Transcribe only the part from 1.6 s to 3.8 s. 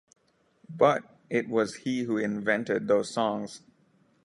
he who invented those songs.